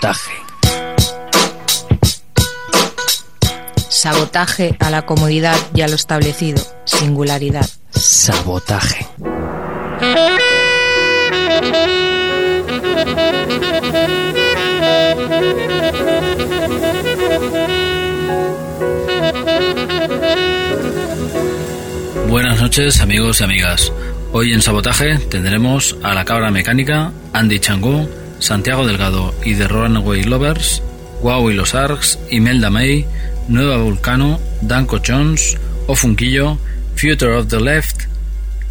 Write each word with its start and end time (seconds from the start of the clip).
Sabotaje. 0.00 0.32
Sabotaje 3.88 4.76
a 4.78 4.90
la 4.90 5.04
comodidad 5.04 5.56
y 5.74 5.80
a 5.80 5.88
lo 5.88 5.96
establecido. 5.96 6.62
Singularidad. 6.84 7.68
Sabotaje. 7.90 9.08
Buenas 22.28 22.60
noches 22.60 23.00
amigos 23.00 23.40
y 23.40 23.44
amigas. 23.44 23.92
Hoy 24.32 24.52
en 24.52 24.62
Sabotaje 24.62 25.18
tendremos 25.18 25.96
a 26.04 26.14
la 26.14 26.24
cabra 26.24 26.52
mecánica, 26.52 27.10
Andy 27.32 27.58
Changú, 27.58 28.08
Santiago 28.38 28.86
Delgado 28.86 29.34
y 29.44 29.54
The 29.54 29.68
Runaway 29.68 30.24
Lovers, 30.24 30.82
Wow 31.22 31.50
y 31.50 31.54
los 31.54 31.74
Arcs, 31.74 32.18
Imelda 32.30 32.70
May, 32.70 33.06
Nueva 33.48 33.78
Vulcano, 33.78 34.40
Danko 34.62 35.00
Jones, 35.04 35.56
Ofunquillo, 35.86 36.58
Future 36.96 37.34
of 37.34 37.48
the 37.48 37.60
Left, 37.60 38.02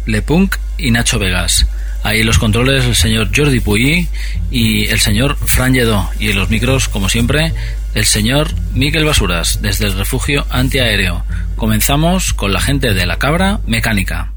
Le 0.06 0.22
Punk 0.22 0.56
y 0.78 0.90
Nacho 0.90 1.18
Vegas. 1.18 1.66
Ahí 2.02 2.22
los 2.22 2.38
controles 2.38 2.84
el 2.84 2.94
señor 2.94 3.30
Jordi 3.34 3.60
Puy 3.60 4.08
y 4.50 4.86
el 4.88 5.00
señor 5.00 5.36
Fran 5.36 5.74
Lledó. 5.74 6.08
Y 6.18 6.30
en 6.30 6.36
los 6.36 6.48
micros, 6.48 6.88
como 6.88 7.08
siempre, 7.08 7.52
el 7.94 8.06
señor 8.06 8.48
Miguel 8.72 9.04
Basuras, 9.04 9.60
desde 9.60 9.86
el 9.86 9.96
refugio 9.96 10.46
antiaéreo. 10.50 11.24
Comenzamos 11.56 12.32
con 12.32 12.52
la 12.52 12.60
gente 12.60 12.94
de 12.94 13.04
la 13.04 13.18
cabra 13.18 13.60
mecánica. 13.66 14.32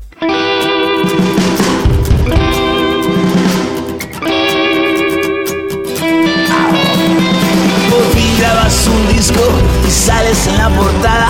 Un 8.88 9.08
disco 9.14 9.42
y 9.88 9.92
sales 9.92 10.48
en 10.48 10.58
la 10.58 10.70
portada. 10.70 11.28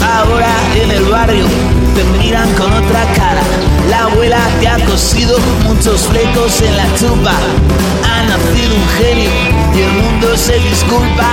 Ahora 0.00 0.48
en 0.74 0.90
el 0.90 1.04
barrio 1.04 1.46
te 1.94 2.04
miran 2.18 2.52
con 2.54 2.72
otra 2.72 3.04
cara. 3.14 3.42
La 3.88 4.04
abuela 4.04 4.38
te 4.60 4.68
ha 4.68 4.78
cosido 4.84 5.38
muchos 5.64 6.02
flecos 6.08 6.60
en 6.62 6.76
la 6.76 6.86
chupa. 6.96 7.34
Ha 8.04 8.22
nacido 8.24 8.74
un 8.74 8.88
genio 8.98 9.30
y 9.74 9.80
el 9.80 9.92
mundo 9.92 10.36
se 10.36 10.58
disculpa. 10.58 11.28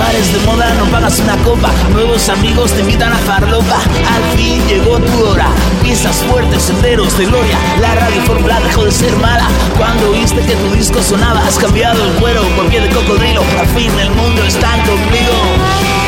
Bares 0.00 0.32
de 0.32 0.38
moda 0.46 0.72
no 0.74 0.86
pagas 0.86 1.18
una 1.20 1.36
copa, 1.44 1.70
nuevos 1.92 2.28
amigos 2.30 2.72
te 2.72 2.80
invitan 2.80 3.12
a 3.12 3.16
farlopa. 3.18 3.76
Al 4.14 4.38
fin 4.38 4.66
llegó 4.66 4.98
tu 4.98 5.24
hora, 5.26 5.48
pisas 5.82 6.16
fuertes, 6.24 6.62
senderos 6.62 7.16
de 7.18 7.26
gloria. 7.26 7.58
La 7.80 7.94
radio 7.94 8.22
fórmula 8.22 8.60
dejó 8.60 8.84
de 8.84 8.92
ser 8.92 9.14
mala. 9.16 9.46
Cuando 9.76 10.10
oíste 10.10 10.40
que 10.40 10.56
tu 10.56 10.72
disco 10.74 11.02
sonaba, 11.02 11.40
has 11.46 11.58
cambiado 11.58 12.02
el 12.02 12.12
cuero 12.14 12.42
por 12.56 12.66
pie 12.68 12.80
de 12.80 12.88
cocodrilo. 12.88 13.42
Al 13.58 13.66
fin 13.68 13.90
el 13.98 14.10
mundo 14.10 14.42
está 14.44 14.70
conmigo. 14.86 15.99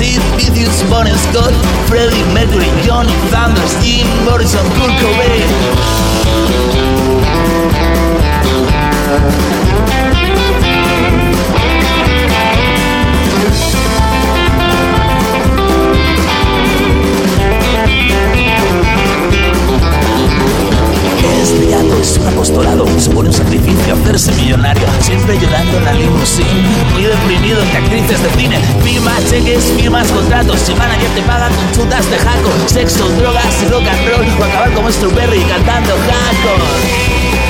Sid 0.00 0.22
Vicious, 0.34 0.82
Bon 0.88 1.06
Scott, 1.06 1.52
Freddie 1.86 2.24
Mercury, 2.32 2.70
Johnny 2.86 3.12
Thunders, 3.30 3.74
Jim 3.84 4.06
Morrison, 4.24 4.64
Kurt 4.70 4.98
Cobain. 4.98 5.44
Este 21.42 21.66
gato 21.66 21.98
es 22.00 22.16
un 22.16 22.26
apostolado, 22.26 22.86
supone 22.98 23.28
un 23.28 23.34
sacrificio 23.34 23.59
hacerse 23.92 24.32
millonario, 24.32 24.86
siempre 25.00 25.38
llorando 25.38 25.78
en 25.78 25.84
la 25.84 25.92
limusine, 25.92 26.48
muy 26.92 27.02
deprimido 27.04 27.60
entre 27.62 27.78
actrices 27.78 28.22
de 28.22 28.30
cine, 28.30 28.58
firmas 28.82 29.24
cheques, 29.28 29.72
firmas 29.76 30.10
contratos, 30.12 30.60
si 30.60 30.74
manager 30.74 31.10
te 31.14 31.22
paga 31.22 31.48
con 31.48 31.72
chutas 31.72 32.10
de 32.10 32.18
jaco, 32.18 32.50
sexo, 32.66 33.08
drogas 33.10 33.62
y 33.62 33.66
rock 33.66 33.86
and 33.86 34.08
roll, 34.08 34.26
o 34.40 34.44
acabar 34.44 34.72
como 34.72 34.90
Strawberry 34.90 35.40
cantando 35.42 35.96
hardcore. 35.96 37.49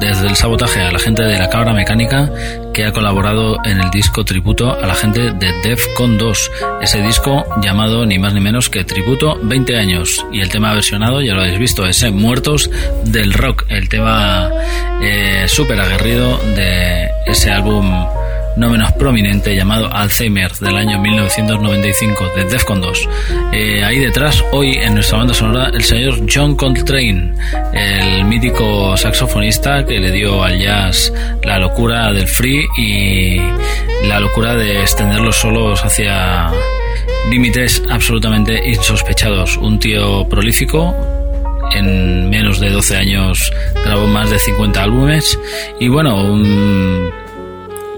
Desde 0.00 0.26
el 0.26 0.36
sabotaje 0.36 0.80
a 0.80 0.90
la 0.90 0.98
gente 0.98 1.22
de 1.22 1.38
la 1.38 1.50
cabra 1.50 1.74
mecánica 1.74 2.30
que 2.72 2.86
ha 2.86 2.92
colaborado 2.92 3.58
en 3.64 3.80
el 3.80 3.90
disco 3.90 4.24
tributo 4.24 4.72
a 4.72 4.86
la 4.86 4.94
gente 4.94 5.32
de 5.32 5.52
Defcon 5.62 6.16
2, 6.16 6.50
ese 6.80 7.02
disco 7.02 7.44
llamado 7.60 8.06
ni 8.06 8.18
más 8.18 8.32
ni 8.32 8.40
menos 8.40 8.70
que 8.70 8.84
Tributo 8.84 9.38
20 9.42 9.76
años. 9.76 10.24
Y 10.32 10.40
el 10.40 10.48
tema 10.48 10.72
versionado 10.72 11.20
ya 11.20 11.34
lo 11.34 11.42
habéis 11.42 11.58
visto, 11.58 11.86
ese 11.86 12.10
Muertos 12.10 12.70
del 13.04 13.34
Rock, 13.34 13.66
el 13.68 13.88
tema 13.88 14.50
eh, 15.02 15.44
súper 15.48 15.80
aguerrido 15.80 16.38
de 16.56 17.08
ese 17.26 17.50
álbum 17.50 18.17
no 18.58 18.70
menos 18.70 18.90
prominente 18.92 19.54
llamado 19.54 19.88
Alzheimer 19.92 20.52
del 20.54 20.76
año 20.76 20.98
1995 20.98 22.32
de 22.34 22.44
Defcon 22.44 22.80
2. 22.80 23.08
Eh, 23.52 23.84
ahí 23.84 24.00
detrás, 24.00 24.44
hoy 24.50 24.72
en 24.72 24.94
nuestra 24.94 25.18
banda 25.18 25.32
sonora, 25.32 25.70
el 25.72 25.84
señor 25.84 26.26
John 26.28 26.56
Coltrane, 26.56 27.34
el 27.72 28.24
mítico 28.24 28.96
saxofonista 28.96 29.86
que 29.86 30.00
le 30.00 30.10
dio 30.10 30.42
al 30.42 30.58
jazz 30.58 31.12
la 31.44 31.60
locura 31.60 32.12
del 32.12 32.26
free 32.26 32.66
y 32.76 33.36
la 34.08 34.18
locura 34.18 34.56
de 34.56 34.80
extender 34.80 35.20
los 35.20 35.36
solos 35.36 35.84
hacia 35.84 36.50
límites 37.30 37.80
absolutamente 37.88 38.68
insospechados. 38.68 39.56
Un 39.56 39.78
tío 39.78 40.28
prolífico, 40.28 40.96
en 41.76 42.28
menos 42.28 42.58
de 42.58 42.70
12 42.70 42.96
años 42.96 43.52
grabó 43.84 44.08
más 44.08 44.30
de 44.30 44.38
50 44.40 44.82
álbumes 44.82 45.38
y 45.78 45.86
bueno, 45.86 46.16
un, 46.16 47.10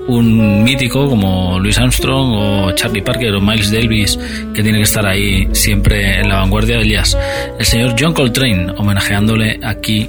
un 0.09 0.63
mítico 0.65 1.09
como 1.09 1.59
Louis 1.59 1.79
Armstrong 1.79 2.33
o 2.35 2.73
Charlie 2.73 3.03
Parker 3.03 3.35
o 3.35 3.41
Miles 3.41 3.71
Davis 3.71 4.19
que 4.55 4.63
tiene 4.63 4.79
que 4.79 4.85
estar 4.85 5.07
ahí 5.07 5.49
siempre 5.53 6.21
en 6.21 6.29
la 6.29 6.37
vanguardia 6.37 6.79
del 6.79 6.91
jazz. 6.91 7.17
El 7.59 7.65
señor 7.65 7.95
John 7.99 8.15
Coltrane 8.15 8.73
homenajeándole 8.77 9.61
aquí 9.63 10.09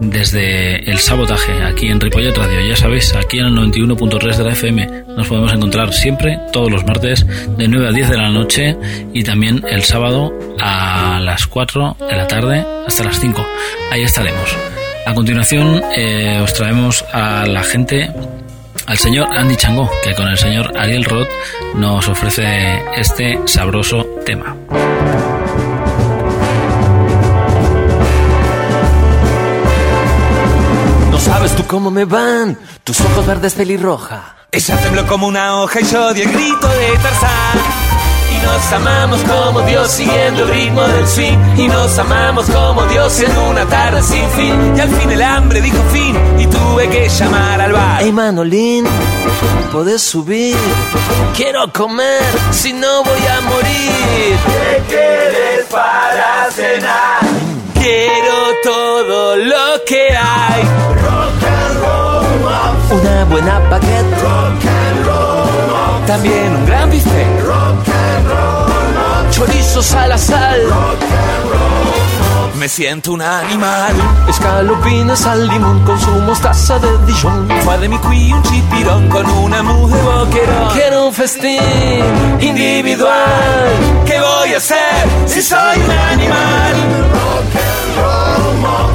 desde 0.00 0.90
el 0.90 0.98
sabotaje 0.98 1.62
aquí 1.62 1.88
en 1.88 2.00
Ripollet 2.00 2.36
Radio. 2.36 2.66
Ya 2.66 2.76
sabéis, 2.76 3.14
aquí 3.14 3.38
en 3.38 3.46
el 3.46 3.54
91.3 3.54 4.36
de 4.36 4.44
la 4.44 4.52
FM 4.52 5.04
nos 5.16 5.28
podemos 5.28 5.52
encontrar 5.52 5.92
siempre, 5.92 6.38
todos 6.52 6.70
los 6.70 6.84
martes, 6.84 7.26
de 7.56 7.68
9 7.68 7.88
a 7.88 7.92
10 7.92 8.10
de 8.10 8.16
la 8.16 8.30
noche 8.30 8.76
y 9.12 9.22
también 9.22 9.62
el 9.68 9.82
sábado 9.82 10.32
a 10.58 11.20
las 11.20 11.46
4 11.46 11.96
de 12.08 12.16
la 12.16 12.26
tarde 12.26 12.64
hasta 12.86 13.04
las 13.04 13.20
5. 13.20 13.46
Ahí 13.92 14.02
estaremos. 14.02 14.56
A 15.06 15.14
continuación 15.14 15.82
eh, 15.96 16.40
os 16.42 16.52
traemos 16.54 17.04
a 17.12 17.46
la 17.46 17.62
gente, 17.62 18.10
al 18.86 18.98
señor 18.98 19.28
Andy 19.36 19.56
Chango, 19.56 19.90
que 20.02 20.14
con 20.14 20.28
el 20.28 20.36
señor 20.36 20.76
Ariel 20.76 21.04
Roth 21.04 21.28
nos 21.74 22.08
ofrece 22.08 22.82
este 22.96 23.40
sabroso 23.46 24.04
tema. 24.24 24.56
¿Sabes 31.30 31.54
tú 31.54 31.64
cómo 31.66 31.90
me 31.90 32.04
van? 32.04 32.58
Tus 32.82 33.00
ojos 33.02 33.24
verdes 33.26 33.54
pelirroja. 33.54 34.36
Ella 34.50 34.76
tembló 34.78 35.06
como 35.06 35.26
una 35.28 35.60
hoja 35.60 35.80
y 35.80 35.84
yo 35.84 36.12
di 36.12 36.22
el 36.22 36.32
grito 36.32 36.66
de 36.66 36.88
Tarzán. 37.02 37.89
Y 38.40 38.42
nos 38.42 38.72
amamos 38.72 39.20
como 39.22 39.60
Dios 39.62 39.90
siguiendo 39.90 40.44
el 40.44 40.48
ritmo 40.48 40.82
del 40.82 41.06
swing. 41.06 41.38
Y 41.56 41.68
nos 41.68 41.98
amamos 41.98 42.46
como 42.48 42.82
Dios 42.86 43.20
en 43.20 43.36
una 43.36 43.66
tarde 43.66 44.02
sin 44.02 44.28
fin. 44.30 44.74
Y 44.76 44.80
al 44.80 44.88
fin 44.88 45.10
el 45.10 45.22
hambre 45.22 45.60
dijo 45.60 45.82
fin 45.92 46.16
y 46.38 46.46
tuve 46.46 46.88
que 46.88 47.08
llamar 47.08 47.60
al 47.60 47.72
bar. 47.72 47.98
Hey 48.00 48.12
Manolín, 48.12 48.86
¿podés 49.72 50.02
subir? 50.02 50.56
Quiero 51.36 51.72
comer, 51.72 52.22
si 52.50 52.72
no 52.72 53.02
voy 53.02 53.26
a 53.26 53.40
morir. 53.42 54.36
¿Qué 54.46 54.82
quieres 54.88 55.66
para 55.70 56.50
cenar? 56.50 57.20
Quiero 57.74 58.34
todo 58.62 59.36
lo 59.36 59.84
que 59.86 60.16
hay. 60.16 60.62
Una 62.90 63.24
buena 63.24 63.58
baguette. 63.70 64.20
También 66.06 66.56
un 66.56 66.66
gran 66.66 66.90
bife. 66.90 67.26
Chorizos 69.40 69.94
a 69.94 70.06
la 70.06 70.18
sal. 70.18 70.60
Me 72.56 72.68
siento 72.68 73.12
un 73.12 73.22
animal. 73.22 73.94
Escalopines 74.28 75.24
al 75.24 75.48
limón 75.48 75.82
con 75.86 75.98
su 75.98 76.10
mostaza 76.10 76.78
de 76.78 77.06
Dijon. 77.06 77.48
Fue 77.64 77.78
de 77.78 77.88
mi 77.88 77.96
cuí 77.96 78.34
un 78.34 78.42
chipirón 78.42 79.08
con 79.08 79.24
una 79.30 79.62
de 79.62 80.02
boquerón. 80.02 80.68
Quiero 80.74 81.06
un 81.06 81.14
festín 81.14 81.58
individual. 82.38 83.70
¿Qué 84.04 84.20
voy 84.20 84.52
a 84.52 84.58
hacer 84.58 85.08
si 85.24 85.40
soy 85.40 85.78
un 85.78 85.90
animal? 85.90 86.74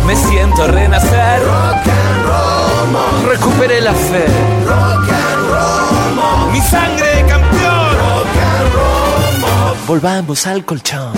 Me 0.06 0.16
siento 0.16 0.68
renacer. 0.68 1.42
Recuperé 3.28 3.82
la 3.82 3.94
fe. 3.94 4.26
Mi 6.52 6.62
sangre 6.62 7.26
campeón. 7.28 7.75
Volvamos 9.88 10.48
al 10.48 10.66
colchón. 10.66 11.14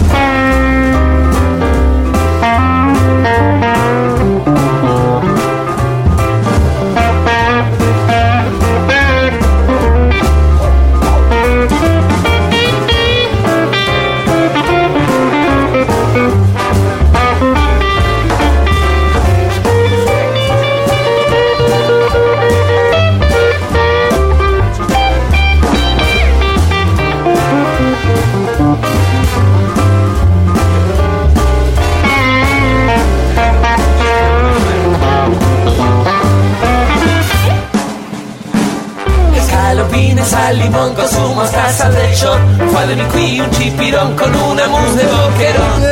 Escalopines 40.28 40.34
al 40.34 40.60
limón 40.60 40.94
con 40.94 41.08
su 41.08 41.34
mostaza 41.34 41.90
de 41.90 42.16
shot. 42.16 42.40
De 42.88 42.96
mi 42.96 43.04
cuí 43.04 43.42
un 43.42 43.50
chipirón 43.52 44.16
con 44.16 44.34
una 44.36 44.68
mousse 44.68 44.96
de 44.96 45.06
boquerón. 45.06 45.84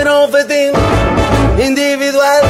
Un 1.56 1.62
individual. 1.62 2.42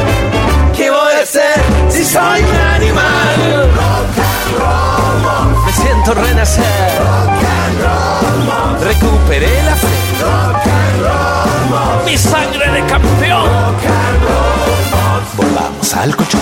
¿Qué 0.76 0.90
voy 0.90 1.14
a 1.14 1.24
hacer 1.24 1.56
si 1.90 2.04
soy 2.04 2.42
un 2.42 2.62
animal? 2.76 3.70
Me 5.66 5.74
siento 5.74 6.14
renacer. 6.14 6.92
Recuperé 8.82 9.64
la 9.64 9.76
fe. 9.76 9.88
Mi 12.06 12.18
sangre 12.18 12.72
de 12.72 12.86
campeón. 12.86 13.50
Volvamos 15.38 15.94
al 15.94 16.16
colchón. 16.16 16.42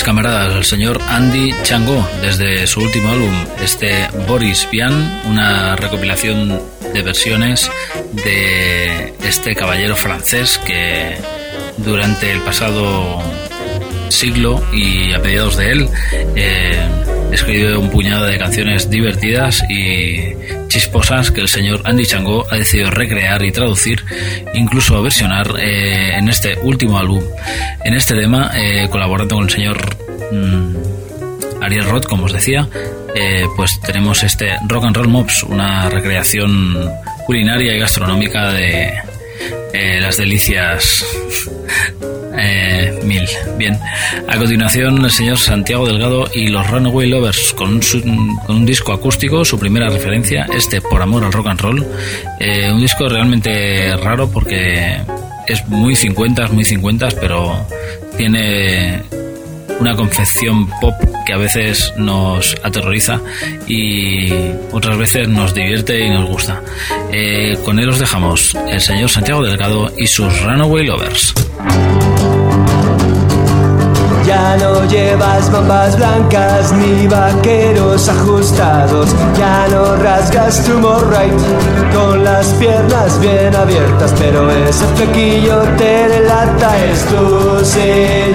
Camaradas, 0.00 0.56
el 0.56 0.64
señor 0.64 0.98
Andy 1.06 1.52
Chango, 1.64 2.08
desde 2.22 2.66
su 2.66 2.80
último 2.80 3.10
álbum, 3.10 3.34
este 3.62 4.08
Boris 4.26 4.66
Vian, 4.72 5.20
una 5.26 5.76
recopilación 5.76 6.62
de 6.94 7.02
versiones 7.02 7.70
de 8.12 9.12
este 9.22 9.54
caballero 9.54 9.94
francés 9.94 10.58
que 10.66 11.18
durante 11.76 12.32
el 12.32 12.40
pasado 12.40 13.22
siglo 14.08 14.64
y 14.72 15.12
a 15.12 15.18
mediados 15.18 15.58
de 15.58 15.70
él 15.70 15.88
eh, 16.36 16.88
escribe 17.30 17.76
un 17.76 17.90
puñado 17.90 18.24
de 18.24 18.38
canciones 18.38 18.88
divertidas 18.88 19.62
y 19.68 20.34
chisposas 20.72 21.30
que 21.30 21.42
el 21.42 21.48
señor 21.48 21.82
Andy 21.84 22.06
Chango 22.06 22.46
ha 22.50 22.56
decidido 22.56 22.90
recrear 22.90 23.44
y 23.44 23.52
traducir, 23.52 24.02
incluso 24.54 25.02
versionar 25.02 25.54
eh, 25.58 26.16
en 26.16 26.30
este 26.30 26.58
último 26.62 26.98
álbum. 26.98 27.22
En 27.84 27.92
este 27.92 28.14
tema, 28.14 28.50
eh, 28.54 28.88
colaborando 28.88 29.34
con 29.34 29.44
el 29.44 29.50
señor 29.50 29.96
mm, 30.32 31.62
Ariel 31.62 31.84
Roth, 31.84 32.06
como 32.06 32.24
os 32.24 32.32
decía, 32.32 32.66
eh, 33.14 33.44
pues 33.54 33.80
tenemos 33.82 34.22
este 34.22 34.56
Rock 34.66 34.84
and 34.86 34.96
Roll 34.96 35.08
Mobs, 35.08 35.42
una 35.42 35.90
recreación 35.90 36.90
culinaria 37.26 37.76
y 37.76 37.78
gastronómica 37.78 38.50
de 38.52 38.94
las 40.00 40.16
delicias 40.16 41.04
eh, 42.42 43.00
mil. 43.04 43.26
Bien. 43.56 43.78
A 44.28 44.36
continuación, 44.36 45.04
el 45.04 45.10
señor 45.10 45.38
Santiago 45.38 45.86
Delgado 45.86 46.28
y 46.34 46.48
los 46.48 46.68
Runaway 46.68 47.08
Lovers 47.08 47.52
con 47.52 47.74
un, 47.74 48.36
con 48.46 48.56
un 48.56 48.66
disco 48.66 48.92
acústico, 48.92 49.44
su 49.44 49.58
primera 49.58 49.88
referencia, 49.88 50.46
este 50.54 50.80
Por 50.80 51.00
Amor 51.02 51.24
al 51.24 51.32
Rock 51.32 51.46
and 51.48 51.60
Roll. 51.60 51.86
Eh, 52.40 52.70
un 52.72 52.80
disco 52.80 53.08
realmente 53.08 53.96
raro 53.96 54.28
porque 54.30 54.96
es 55.46 55.66
muy 55.68 55.94
50, 55.94 56.48
muy 56.48 56.64
50, 56.64 57.08
pero 57.20 57.66
tiene 58.16 59.02
una 59.78 59.96
confección 59.96 60.68
pop 60.80 60.94
que 61.26 61.32
a 61.32 61.36
veces 61.36 61.92
nos 61.96 62.56
aterroriza 62.62 63.20
y 63.66 64.32
otras 64.72 64.96
veces 64.96 65.28
nos 65.28 65.54
divierte 65.54 66.04
y 66.04 66.10
nos 66.10 66.28
gusta. 66.28 66.62
Eh, 67.12 67.56
con 67.64 67.78
él 67.78 67.88
os 67.88 67.98
dejamos 67.98 68.56
el 68.68 68.80
señor 68.80 69.10
Santiago 69.10 69.42
Delgado 69.42 69.92
y 69.96 70.06
sus 70.06 70.40
Runaway 70.42 70.86
Lovers. 70.86 71.34
Ya 74.24 74.56
no 74.56 74.84
llevas 74.84 75.50
bombas 75.50 75.96
blancas 75.96 76.72
ni 76.72 77.06
vaqueros 77.06 78.08
ajustados. 78.08 79.14
Ya 79.36 79.66
no 79.68 79.96
rasgas 79.96 80.64
tu 80.64 80.78
morrite 80.78 81.44
con 81.94 82.24
las 82.24 82.46
piernas 82.54 83.20
bien 83.20 83.54
abiertas. 83.54 84.14
Pero 84.18 84.50
ese 84.50 84.86
flequillo 84.96 85.62
te 85.76 86.08
delata. 86.08 86.76
Es 86.84 87.04
tu 87.06 87.52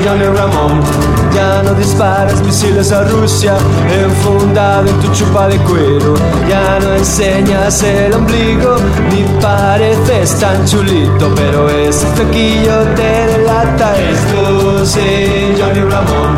Johnny 0.04 0.26
Ramón. 0.26 1.27
Ya 1.38 1.62
no 1.62 1.76
disparas 1.76 2.42
misiles 2.42 2.92
a 2.92 3.04
Rusia 3.04 3.56
enfundado 3.92 4.88
en 4.88 5.00
tu 5.02 5.08
chupa 5.14 5.48
de 5.48 5.60
cuero. 5.60 6.16
Ya 6.50 6.80
no 6.80 6.96
enseñas 6.96 7.84
el 7.84 8.12
ombligo 8.12 8.78
ni 9.12 9.22
pareces 9.40 10.40
tan 10.40 10.66
chulito. 10.66 11.32
Pero 11.36 11.70
ese 11.70 12.08
flequillo 12.16 12.82
te 12.96 13.28
delata. 13.28 13.96
Es 14.00 14.20
tu 14.32 14.84
sí, 14.84 15.54
Johnny 15.60 15.82
Ramón. 15.82 16.38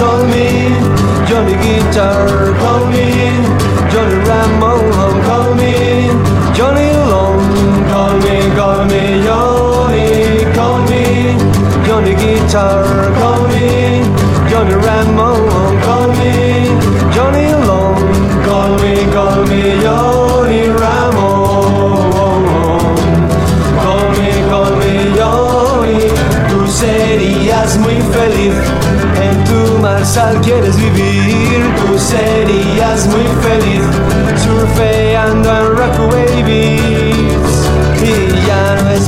Call 0.00 0.26
me 0.28 0.70
Johnny 1.28 1.54
Guitar. 1.62 2.26
Call 2.62 2.86
me 2.88 3.32
Johnny 3.92 4.16
Ramón. 4.24 5.20
Call 5.26 5.54
me 5.56 6.08
Johnny 6.56 6.90
Long. 7.10 7.38
Call 7.90 8.16
me, 8.24 8.56
call 8.56 8.86
me 8.86 9.22
Johnny. 9.26 10.42
Call 10.54 10.80
me 10.88 11.36
Johnny 11.86 12.14
Guitar. 12.14 13.12
Call 13.20 13.32
me 13.32 13.37
Johnny 14.68 14.86
Ramón. 14.86 15.80
Call 15.80 16.08
me 16.18 16.32
Johnny 17.14 17.48
Long. 17.66 17.96
Call 18.44 18.76
me, 18.82 18.94
call 19.12 19.46
me 19.46 19.62
Johnny 19.82 20.68
Ramón. 20.68 22.10
Call 23.82 24.10
me, 24.18 24.30
call 24.50 24.76
me 24.76 24.92
Johnny. 25.16 26.00
Tú 26.50 26.66
serías 26.66 27.78
muy 27.78 27.96
feliz. 28.12 28.54
En 29.22 29.44
tu 29.44 29.78
marsal 29.78 30.38
quieres 30.42 30.76
vivir. 30.76 31.64
Tú 31.86 31.98
serías 31.98 33.06
muy 33.06 33.26
feliz. 33.40 33.84
Surfeando 34.44 35.48
en 35.50 35.76
Rockaway 35.76 36.42
Beach. 36.42 36.67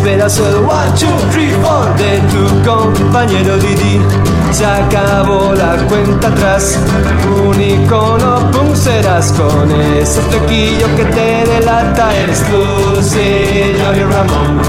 No 0.00 0.06
esperas 0.06 0.38
el 0.38 0.54
one, 0.54 0.90
two, 0.98 1.30
three, 1.30 1.50
four 1.60 1.94
de 1.96 2.20
tu 2.32 2.70
compañero 2.70 3.58
Didi. 3.58 4.00
Se 4.50 4.64
acabó 4.64 5.52
la 5.52 5.76
cuenta 5.88 6.28
atrás. 6.28 6.78
Un 7.44 7.60
icono, 7.60 8.50
pum, 8.50 8.74
serás 8.74 9.30
con 9.32 9.70
ese 9.70 10.22
flequillo 10.22 10.86
que 10.96 11.04
te 11.04 11.44
delata. 11.44 12.16
Es 12.16 12.42
tu 12.44 13.02
sí, 13.02 13.74
Johnny 13.84 14.04
Ramón. 14.04 14.62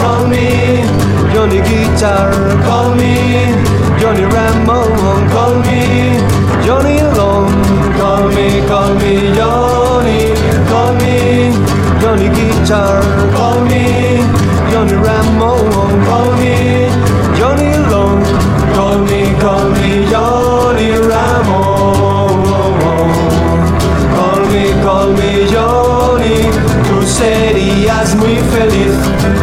Call 0.00 0.28
me, 0.28 0.84
Johnny 1.34 1.60
Guitar. 1.60 2.30
Call 2.64 2.94
me, 2.96 3.54
Johnny 4.00 4.24
Ramón. 4.24 5.28
Call 5.34 5.56
me, 5.66 6.18
Johnny 6.66 7.00
Long. 7.14 7.52
Call 7.98 8.28
me, 8.32 8.66
call 8.66 8.94
me, 8.94 9.36
Johnny. 9.36 10.32
Call 10.70 10.94
me, 10.94 11.52
Johnny 12.00 12.28
Guitar. 12.30 13.02
Call 13.36 13.60
me, 13.66 14.37
Johnny 14.78 14.92
Ramón. 14.92 16.04
Call 16.06 16.36
me, 16.36 16.88
Johnny 17.36 17.76
Long. 17.90 18.22
Call 18.74 18.98
me, 19.00 19.34
call 19.40 19.70
me, 19.70 20.06
Johnny 20.06 20.92
Ramón. 20.92 22.44
Call 24.14 24.42
me, 24.52 24.70
call 24.84 25.14
me, 25.14 25.46
Johnny. 25.52 26.48
Tú 26.88 27.02
serías 27.04 28.14
muy 28.14 28.36
feliz. 28.54 28.94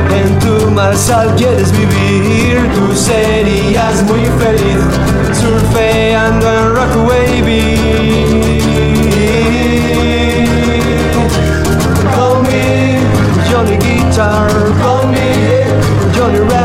En 0.10 0.40
tu 0.40 0.72
marsal 0.72 1.36
quieres 1.36 1.70
vivir. 1.74 2.72
Tú 2.74 2.96
serías 2.96 4.04
muy 4.04 4.24
feliz. 4.40 4.80
Surfeando 5.34 6.48
en 6.50 6.76
Rockaway 6.76 7.42
Beach. 7.42 7.75
Johnny 16.26 16.40
Ramón. 16.40 16.65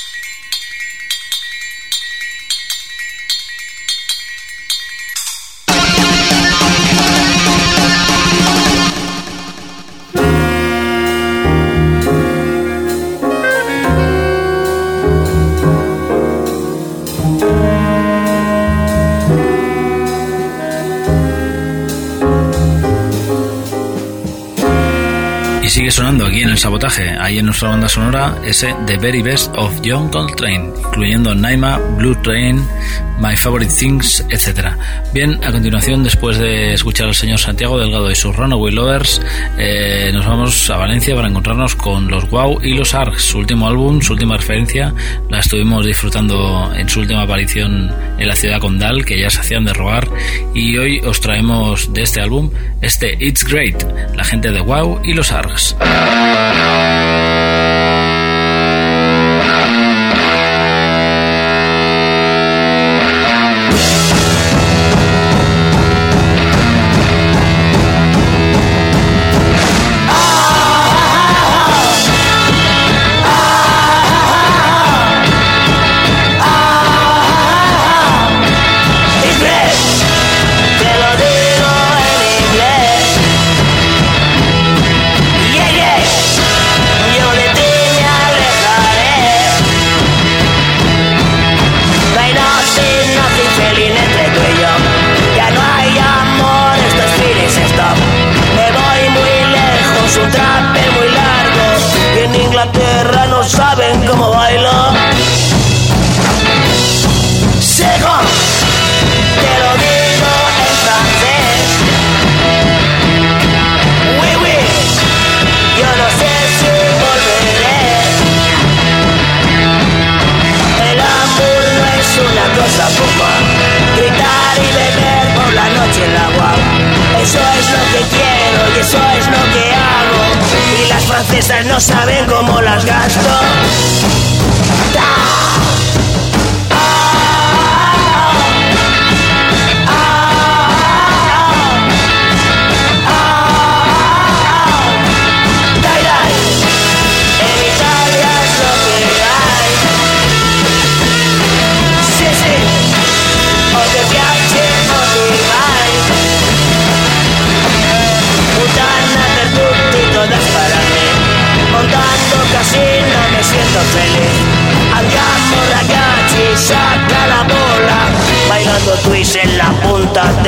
Aquí 26.91 27.20
ahí 27.21 27.37
en 27.37 27.45
nuestra 27.45 27.69
banda 27.69 27.87
sonora, 27.87 28.35
ese 28.45 28.75
The 28.87 28.97
Very 28.97 29.21
Best 29.21 29.55
of 29.55 29.79
John 29.85 30.09
Coltrane, 30.09 30.73
incluyendo 30.77 31.35
Naima, 31.35 31.77
Blue 31.97 32.15
Train, 32.23 32.65
My 33.19 33.35
Favorite 33.35 33.71
Things, 33.71 34.25
etc. 34.29 34.69
Bien, 35.13 35.39
a 35.43 35.51
continuación, 35.51 36.03
después 36.03 36.39
de 36.39 36.73
escuchar 36.73 37.07
al 37.07 37.15
señor 37.15 37.37
Santiago 37.37 37.77
Delgado 37.77 38.09
y 38.09 38.15
sus 38.15 38.35
Runaway 38.35 38.73
Lovers, 38.73 39.21
eh, 39.57 40.09
nos 40.11 40.25
vamos 40.25 40.69
a 40.69 40.77
Valencia 40.77 41.15
para 41.15 41.27
encontrarnos 41.27 41.75
con 41.75 42.07
los 42.07 42.27
Wow 42.31 42.59
y 42.63 42.73
los 42.73 42.95
Arcs, 42.95 43.21
su 43.21 43.37
último 43.37 43.67
álbum, 43.67 44.01
su 44.01 44.13
última 44.13 44.37
referencia, 44.37 44.93
la 45.29 45.39
estuvimos 45.39 45.85
disfrutando 45.85 46.73
en 46.75 46.89
su 46.89 47.01
última 47.01 47.21
aparición 47.21 47.93
en 48.17 48.27
la 48.27 48.35
ciudad 48.35 48.59
condal, 48.59 49.05
que 49.05 49.19
ya 49.19 49.29
se 49.29 49.41
hacían 49.41 49.65
de 49.65 49.73
rogar, 49.73 50.07
y 50.55 50.77
hoy 50.77 50.99
os 51.01 51.21
traemos 51.21 51.93
de 51.93 52.01
este 52.01 52.21
álbum 52.21 52.49
este 52.81 53.15
It's 53.19 53.43
Great, 53.43 53.83
la 54.15 54.23
gente 54.23 54.51
de 54.51 54.61
Wow 54.61 55.01
y 55.03 55.13
los 55.13 55.31
Arcs. 55.31 55.75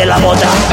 La 0.06 0.18
bota. 0.18 0.73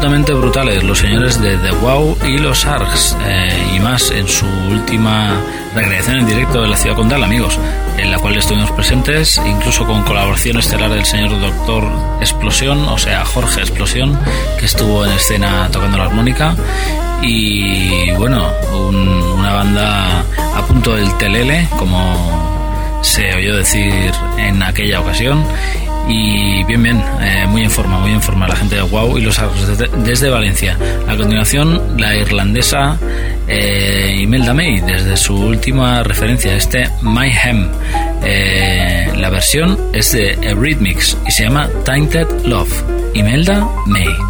Absolutamente 0.00 0.32
brutales 0.32 0.82
los 0.82 0.98
señores 0.98 1.38
de 1.42 1.58
The 1.58 1.72
Wow 1.72 2.16
y 2.26 2.38
los 2.38 2.64
Arcs 2.64 3.14
eh, 3.26 3.72
y 3.76 3.80
más 3.80 4.10
en 4.10 4.26
su 4.26 4.46
última 4.70 5.36
recreación 5.74 6.20
en 6.20 6.26
directo 6.26 6.62
de 6.62 6.68
la 6.68 6.76
ciudad 6.78 6.96
condal 6.96 7.22
amigos 7.22 7.58
en 7.98 8.10
la 8.10 8.18
cual 8.18 8.34
estuvimos 8.38 8.70
presentes 8.70 9.38
incluso 9.46 9.84
con 9.84 10.02
colaboración 10.04 10.56
estelar 10.56 10.88
del 10.90 11.04
señor 11.04 11.38
doctor 11.38 11.84
Explosión 12.20 12.88
o 12.88 12.96
sea 12.96 13.26
Jorge 13.26 13.60
Explosión 13.60 14.18
que 14.58 14.64
estuvo 14.64 15.04
en 15.04 15.12
escena 15.12 15.68
tocando 15.70 15.98
la 15.98 16.04
armónica 16.04 16.56
y 17.20 18.10
bueno 18.12 18.48
un- 18.72 19.22
una 19.38 19.52
banda 19.52 20.20
a 20.56 20.62
punto 20.66 20.94
del 20.96 21.12
telele 21.18 21.68
como 21.78 22.98
se 23.02 23.34
oyó 23.34 23.54
decir 23.54 24.12
en 24.38 24.62
aquella 24.62 25.00
ocasión 25.00 25.44
y 26.08 26.64
bien, 26.64 26.82
bien, 26.82 27.02
eh, 27.20 27.46
muy 27.48 27.62
en 27.62 27.70
forma, 27.70 27.98
muy 27.98 28.12
en 28.12 28.22
forma 28.22 28.48
la 28.48 28.56
gente 28.56 28.76
de 28.76 28.82
Wow 28.82 29.18
y 29.18 29.22
los 29.22 29.38
Arcos 29.38 29.66
desde, 29.66 29.88
desde 30.04 30.28
Valencia. 30.28 30.76
A 31.08 31.16
continuación, 31.16 31.96
la 31.98 32.16
irlandesa 32.16 32.98
eh, 33.46 34.16
Imelda 34.20 34.54
May, 34.54 34.80
desde 34.80 35.16
su 35.16 35.34
última 35.34 36.02
referencia, 36.02 36.54
este 36.54 36.88
My 37.02 37.30
Hem. 37.30 37.68
Eh, 38.22 39.12
la 39.16 39.30
versión 39.30 39.78
es 39.92 40.12
de 40.12 40.32
Eurythmics 40.42 41.16
y 41.26 41.30
se 41.30 41.44
llama 41.44 41.68
Tainted 41.84 42.28
Love. 42.44 42.84
Imelda 43.14 43.68
May. 43.86 44.29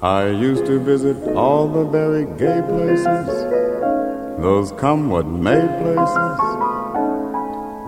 I 0.00 0.28
used 0.28 0.64
to 0.66 0.78
visit 0.78 1.16
all 1.34 1.66
the 1.66 1.82
very 1.82 2.24
gay 2.38 2.62
places, 2.62 3.26
those 4.40 4.70
come 4.78 5.10
what 5.10 5.26
may 5.26 5.66
places, 5.82 6.38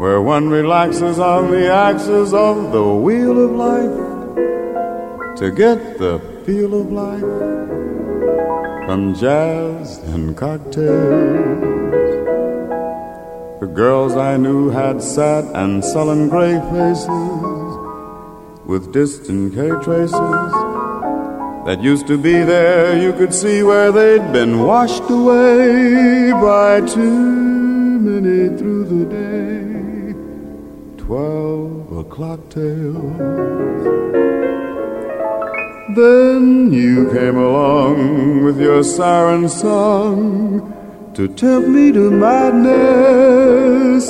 where 0.00 0.20
one 0.20 0.48
relaxes 0.48 1.20
on 1.20 1.52
the 1.52 1.72
axis 1.72 2.32
of 2.32 2.72
the 2.72 2.82
wheel 2.82 3.44
of 3.44 3.52
life 3.52 5.36
to 5.36 5.52
get 5.52 5.98
the 5.98 6.18
feel 6.44 6.80
of 6.80 6.90
life 6.90 7.20
from 8.86 9.14
jazz 9.14 9.98
and 9.98 10.36
cocktails. 10.36 11.62
The 13.60 13.70
girls 13.72 14.16
I 14.16 14.36
knew 14.36 14.70
had 14.70 15.00
sad 15.00 15.44
and 15.54 15.84
sullen 15.84 16.28
gray 16.28 16.58
faces 16.72 17.06
with 18.66 18.92
distant 18.92 19.54
K 19.54 19.68
traces 19.84 20.69
that 21.66 21.82
used 21.82 22.06
to 22.06 22.16
be 22.16 22.42
there. 22.42 22.96
You 23.00 23.12
could 23.12 23.34
see 23.34 23.62
where 23.62 23.92
they'd 23.92 24.32
been 24.32 24.60
washed 24.60 25.08
away 25.10 26.32
by 26.32 26.80
too 26.80 27.00
many 27.00 28.56
through 28.56 28.84
the 28.84 29.04
day. 29.04 30.14
Twelve 30.96 31.92
o'clock 31.92 32.40
tales. 32.48 33.18
Then 35.96 36.72
you 36.72 37.10
came 37.12 37.36
along 37.36 38.44
with 38.44 38.60
your 38.60 38.82
siren 38.84 39.48
song 39.48 40.62
to 41.14 41.26
tempt 41.28 41.68
me 41.68 41.90
to 41.92 42.10
madness. 42.10 44.06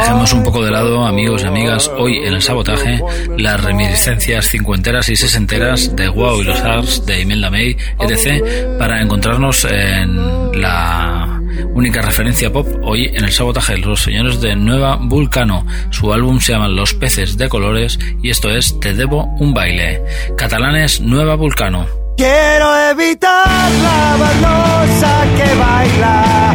Dejemos 0.00 0.32
un 0.32 0.42
poco 0.42 0.64
de 0.64 0.70
lado, 0.70 1.06
amigos 1.06 1.42
y 1.42 1.46
amigas, 1.46 1.90
hoy 1.98 2.16
en 2.24 2.32
el 2.32 2.40
sabotaje, 2.40 3.02
las 3.36 3.62
reminiscencias 3.62 4.48
cincuenteras 4.48 5.10
y 5.10 5.16
sesenteras 5.16 5.94
de 5.94 6.08
Wow 6.08 6.40
y 6.40 6.44
los 6.44 6.58
Ars, 6.60 7.04
de 7.04 7.20
Imelda 7.20 7.50
May, 7.50 7.76
etc., 7.98 8.78
para 8.78 9.02
encontrarnos 9.02 9.66
en 9.66 10.58
la 10.58 11.38
única 11.74 12.00
referencia 12.00 12.50
pop 12.50 12.66
hoy 12.82 13.10
en 13.12 13.24
el 13.24 13.30
sabotaje, 13.30 13.76
los 13.76 14.02
señores 14.02 14.40
de 14.40 14.56
Nueva 14.56 14.96
Vulcano. 14.96 15.66
Su 15.90 16.14
álbum 16.14 16.40
se 16.40 16.52
llama 16.52 16.68
Los 16.68 16.94
peces 16.94 17.36
de 17.36 17.50
colores 17.50 17.98
y 18.22 18.30
esto 18.30 18.48
es 18.48 18.80
Te 18.80 18.94
debo 18.94 19.24
un 19.38 19.52
baile. 19.52 20.02
Catalanes 20.34 21.02
Nueva 21.02 21.34
Vulcano. 21.34 21.86
Quiero 22.16 22.90
evitar 22.90 23.70
la 23.70 24.16
baldosa 24.18 25.26
que 25.36 25.54
baila 25.58 26.54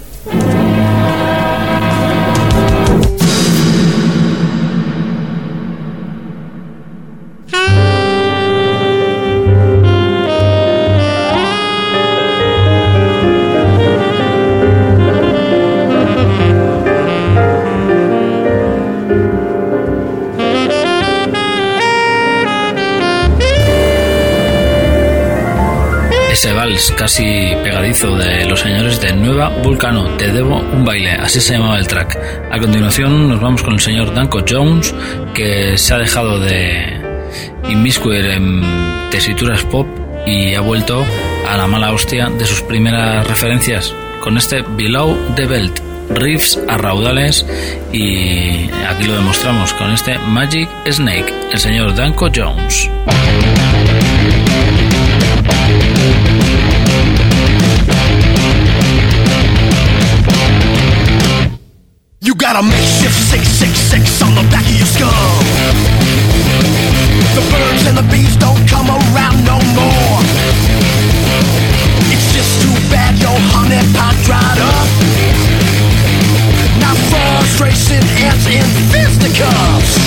Vals 26.49 26.91
casi 26.97 27.53
pegadizo 27.63 28.17
de 28.17 28.45
los 28.45 28.61
señores 28.61 28.99
de 28.99 29.13
Nueva 29.13 29.49
Vulcano, 29.49 30.05
Te 30.17 30.31
debo 30.31 30.57
un 30.57 30.83
baile, 30.83 31.11
así 31.11 31.39
se 31.39 31.53
llamaba 31.53 31.77
el 31.77 31.87
track. 31.87 32.17
A 32.51 32.57
continuación 32.57 33.29
nos 33.29 33.39
vamos 33.39 33.61
con 33.61 33.75
el 33.75 33.79
señor 33.79 34.13
Danko 34.15 34.43
Jones, 34.47 34.93
que 35.35 35.77
se 35.77 35.93
ha 35.93 35.99
dejado 35.99 36.39
de 36.39 36.99
inmiscuir 37.69 38.25
en 38.25 38.63
tesituras 39.11 39.63
pop 39.65 39.87
y 40.25 40.55
ha 40.55 40.61
vuelto 40.61 41.05
a 41.47 41.57
la 41.57 41.67
mala 41.67 41.93
hostia 41.93 42.29
de 42.29 42.45
sus 42.45 42.63
primeras 42.63 43.27
referencias 43.27 43.93
con 44.23 44.35
este 44.37 44.63
Below 44.63 45.15
the 45.35 45.45
Belt, 45.45 45.79
riffs 46.09 46.59
a 46.67 46.77
raudales 46.77 47.45
y 47.93 48.67
aquí 48.89 49.03
lo 49.05 49.13
demostramos 49.13 49.73
con 49.73 49.91
este 49.91 50.17
Magic 50.17 50.67
Snake, 50.89 51.31
el 51.51 51.59
señor 51.59 51.93
Danko 51.93 52.29
Jones. 52.35 52.89
You 62.23 62.35
got 62.35 62.53
a 62.53 62.61
makeshift 62.61 63.17
666 63.33 64.21
on 64.21 64.37
the 64.37 64.45
back 64.53 64.61
of 64.61 64.77
your 64.77 64.85
skull. 64.85 65.41
The 67.33 67.41
birds 67.49 67.81
and 67.89 67.97
the 67.97 68.05
bees 68.13 68.37
don't 68.37 68.61
come 68.69 68.93
around 68.93 69.41
no 69.41 69.57
more. 69.73 70.21
It's 72.13 72.29
just 72.29 72.61
too 72.61 72.77
bad 72.93 73.17
your 73.17 73.33
honey 73.57 73.81
pot 73.97 74.13
dried 74.21 74.61
up. 74.61 74.85
Now 76.77 76.93
frustration 77.09 78.05
ends 78.21 78.45
in 78.53 78.69
fisticuffs. 78.93 79.97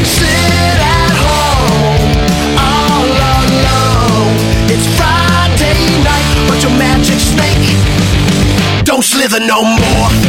Sit 0.00 0.80
at 0.80 1.12
home 1.12 2.08
all 2.56 3.04
alone. 3.04 4.32
It's 4.72 4.88
Friday 4.96 5.76
night, 6.00 6.28
but 6.48 6.56
your 6.64 6.72
magic 6.80 7.20
snake 7.20 7.68
don't 8.88 9.04
slither 9.04 9.40
no 9.40 9.62
more. 9.62 10.27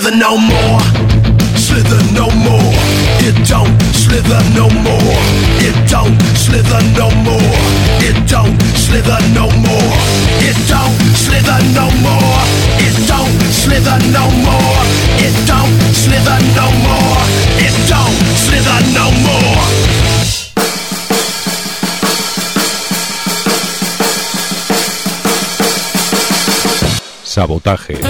Slither 0.00 0.16
no 0.16 0.38
more. 0.38 0.80
Slither 1.56 2.00
no 2.14 2.30
more. 2.30 2.72
It 3.20 3.36
don't 3.46 3.80
slither 3.92 4.40
no 4.56 4.68
more. 4.80 5.20
It 5.60 5.76
don't 5.90 6.18
slither 6.36 6.80
no 6.96 7.10
more. 7.20 7.52
It 8.00 8.16
don't 8.26 8.56
slither 8.76 9.20
no 9.34 9.50
more. 9.60 9.92
It 10.40 10.56
don't 10.68 10.96
slither 11.12 11.60
no 11.76 11.90
more. 12.00 12.40
It 12.80 12.96
don't 13.06 13.40
slither 13.52 13.98
no 14.16 14.24
more. 14.40 14.80
It 15.20 15.36
don't 15.46 15.76
slither 15.92 16.38
no 16.56 16.66
more. 16.86 17.20
It 17.60 17.76
don't 17.88 18.20
slither 18.40 18.80
no 18.96 19.10
more. 19.26 19.60
Sabotaje. 27.22 28.00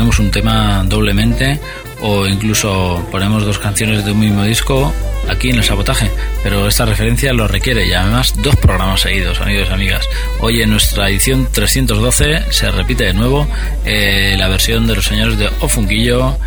Ponemos 0.00 0.18
un 0.18 0.30
tema 0.30 0.82
doblemente 0.86 1.60
o 2.00 2.26
incluso 2.26 3.06
ponemos 3.10 3.44
dos 3.44 3.58
canciones 3.58 4.02
de 4.02 4.12
un 4.12 4.20
mismo 4.20 4.44
disco 4.44 4.94
aquí 5.28 5.50
en 5.50 5.56
el 5.56 5.62
sabotaje, 5.62 6.10
pero 6.42 6.66
esta 6.66 6.86
referencia 6.86 7.34
lo 7.34 7.46
requiere 7.46 7.86
y 7.86 7.92
además 7.92 8.32
dos 8.38 8.56
programas 8.56 9.02
seguidos, 9.02 9.42
amigos 9.42 9.68
y 9.68 9.74
amigas. 9.74 10.08
Hoy 10.40 10.62
en 10.62 10.70
nuestra 10.70 11.10
edición 11.10 11.48
312 11.52 12.44
se 12.50 12.70
repite 12.70 13.04
de 13.04 13.12
nuevo 13.12 13.46
eh, 13.84 14.36
la 14.38 14.48
versión 14.48 14.86
de 14.86 14.94
los 14.94 15.04
señores 15.04 15.36
de 15.36 15.50
Ofunquillo 15.60 16.38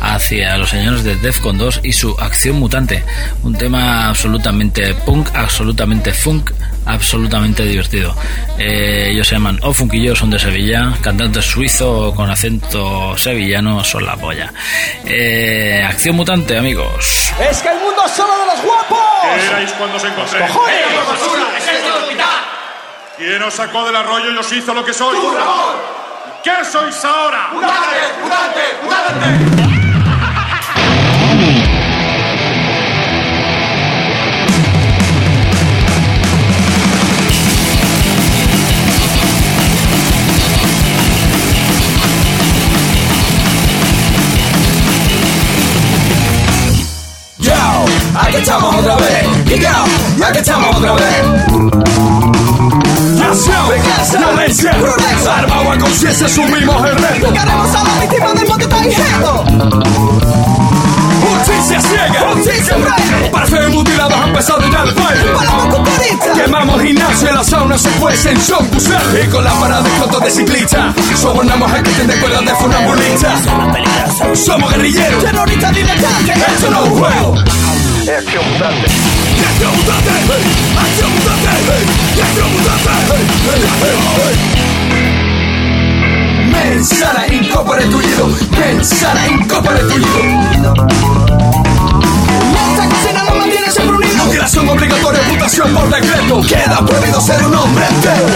hacia 0.00 0.56
los 0.56 0.70
señores 0.70 1.02
de 1.02 1.16
Defcon 1.16 1.58
2 1.58 1.80
y 1.82 1.92
su 1.94 2.12
acción 2.16 2.60
mutante, 2.60 3.02
un 3.42 3.58
tema 3.58 4.08
absolutamente 4.08 4.94
punk, 4.94 5.30
absolutamente 5.34 6.12
funk, 6.12 6.52
absolutamente 6.92 7.64
divertido. 7.64 8.14
Eh, 8.58 9.08
ellos 9.10 9.26
se 9.26 9.34
llaman 9.34 9.58
Ofunquillo, 9.62 10.14
son 10.14 10.30
de 10.30 10.38
Sevilla, 10.38 10.92
cantantes 11.00 11.44
suizo 11.44 12.12
con 12.14 12.30
acento 12.30 13.16
sevillano, 13.16 13.82
son 13.84 14.06
la 14.06 14.16
polla. 14.16 14.52
Eh, 15.04 15.84
acción 15.86 16.16
mutante, 16.16 16.58
amigos. 16.58 17.32
¡Es 17.50 17.58
que 17.58 17.68
el 17.68 17.78
mundo 17.78 18.02
es 18.04 18.12
solo 18.12 18.32
de 18.38 18.46
los 18.46 18.62
guapos! 18.62 18.98
¿Qué 19.22 19.46
erais 19.46 19.72
cuando 19.72 19.96
os 19.96 20.04
encontré? 20.04 20.40
¡Cojones! 20.40 20.76
¿Quién 23.16 23.42
os 23.42 23.52
sacó 23.52 23.84
del 23.84 23.96
arroyo 23.96 24.32
y 24.32 24.36
os 24.38 24.52
hizo 24.52 24.72
lo 24.72 24.84
que 24.84 24.94
sois? 24.94 25.20
¡Tú, 25.20 25.30
Ramón! 25.30 25.76
¿Qué 26.42 26.64
sois 26.64 27.04
ahora? 27.04 27.50
¡Mutante! 27.52 27.96
¡Mutante! 28.22 28.60
¡Mutante! 28.82 29.69
Aquí 48.22 48.36
estamos 48.36 48.74
otra 48.74 48.96
vez. 48.96 49.26
Y 49.46 49.58
yo, 49.58 50.24
aquí 50.24 50.38
estamos 50.38 50.76
otra 50.76 50.92
vez. 50.94 51.22
Nación, 53.18 53.70
violencia, 54.18 54.70
armado 55.36 55.72
a 55.72 55.78
conciencia, 55.78 56.26
asumimos 56.26 56.84
el 56.84 56.96
reto. 56.96 57.28
Llegaremos 57.28 57.74
a 57.74 57.84
la 57.84 58.00
víctima 58.00 58.32
del 58.32 58.48
monte 58.48 58.64
ingenuo. 58.64 59.44
Justicia 61.20 61.80
ciega, 61.80 62.30
Justicia 62.32 62.76
breve. 62.76 63.30
para 63.30 63.46
ser 63.46 63.68
mutilados 63.70 64.14
ha 64.14 64.26
empezado 64.26 64.60
ya 64.70 64.82
el 64.82 64.94
baile. 64.94 65.32
Paramos 65.36 65.76
cucarita. 65.76 66.32
Quemamos 66.34 66.82
gimnasio 66.82 67.28
en 67.28 67.34
la 67.34 67.44
sauna 67.44 67.78
se 67.78 67.90
cuece 67.90 68.30
en 68.30 68.40
son 68.40 68.68
Y 69.22 69.28
con 69.28 69.44
la 69.44 69.52
parada 69.52 69.82
de 69.82 69.90
cotos 69.90 70.24
de 70.24 70.30
ciclista 70.30 70.94
Sobornamos 71.16 71.72
a 71.72 71.82
que 71.82 71.90
te 71.90 72.20
cuerdas 72.20 72.44
de 72.44 72.54
funambulista 72.54 73.34
Somos 74.34 74.70
guerrilleros 74.70 75.24
Terroristas 75.24 75.74
diletantes. 75.74 76.36
Esto 76.36 76.70
no 76.70 76.84
es 76.84 76.90
un 76.90 76.98
juego 76.98 77.34
Acción 78.18 78.44
mutante. 78.52 78.86
Acción 78.86 79.76
mutante 79.76 80.10
Acción 80.10 81.12
mutante 81.14 81.48
Acción 82.20 82.52
mutante 82.52 82.90
Mensana 86.50 87.26
incorpore 87.32 87.84
tullido 87.84 88.28
Mensana 88.58 89.28
incorpore 89.28 89.80
mantiene 93.38 93.70
siempre 93.70 93.96
unidos. 93.96 94.26
Mutilación 94.26 94.68
obligatoria, 94.68 95.22
mutación 95.30 95.72
por 95.72 95.88
decreto 95.88 96.40
Queda 96.42 96.84
prohibido 96.84 97.20
ser 97.20 97.46
un 97.46 97.54
hombre 97.54 97.86
entero 97.86 98.26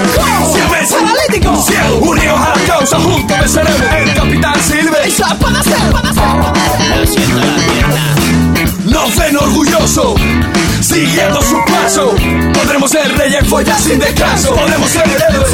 Siempre 0.52 0.86
Paralítico. 0.86 1.62
Ciego, 1.62 1.96
unidos 1.96 2.40
a 2.40 2.56
la 2.56 2.64
causa, 2.64 3.00
juntos 3.00 3.38
venceremos 3.40 3.80
El 3.98 4.14
capitán 4.14 4.54
Silver 4.62 5.04
Esa 5.04 5.36
para 5.36 5.62
ser, 5.64 5.90
para 5.90 6.14
ser 6.14 6.24
nos 8.84 9.16
ven 9.16 9.36
orgulloso, 9.36 10.14
siguiendo 10.80 11.40
su 11.42 11.56
paso. 11.64 12.14
Podremos 12.52 12.90
ser 12.90 13.16
reyes 13.16 13.46
follas 13.48 13.80
sin 13.82 13.98
descanso, 13.98 14.54
podremos 14.54 14.90
ser 14.90 15.04
héroes. 15.08 15.50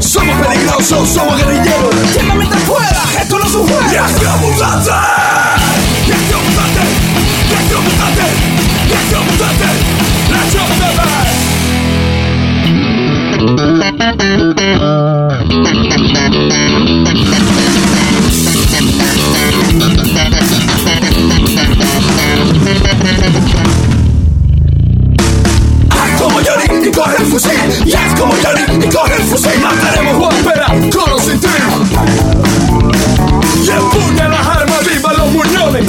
Somos 0.00 0.46
peligrosos, 0.46 1.08
somos 1.08 1.36
guerrilleros. 1.38 1.94
Llévame 2.14 2.46
de 2.48 2.56
fuera, 2.58 3.02
esto 3.20 3.38
no 3.38 3.46
es 3.46 3.54
un 3.54 3.66
juego. 3.66 3.92
¡Ya 3.92 4.06
te 4.06 4.26
mutaste! 4.44 4.90
¡Ya 6.06 6.16
te 6.16 6.34
mutaste! 6.36 6.84
¡Ya 7.50 7.58
te 7.68 7.74
mutaste! 7.76 8.24
¡Ya 8.90 9.24
¡La 10.30 11.23
con 30.90 31.12
o 31.12 31.18
sin 31.20 31.40
ti. 31.40 31.48
Y 33.64 33.70
empuña 33.70 34.28
las 34.28 34.46
armas, 34.46 34.86
viva 34.86 35.12
los 35.14 35.30
muñones. 35.32 35.83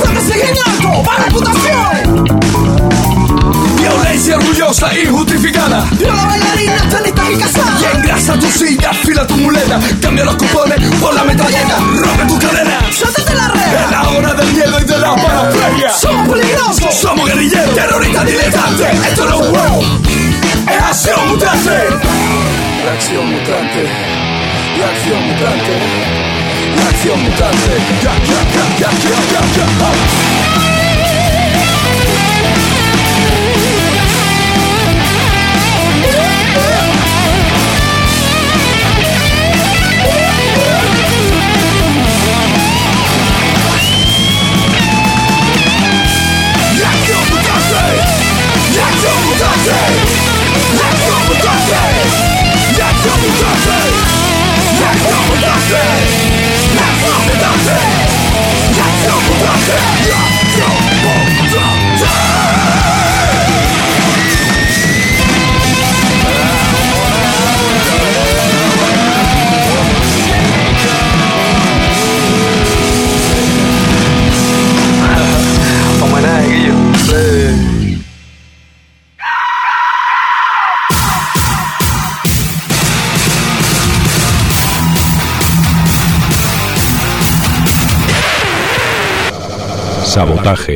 Sabotaje. 90.16 90.75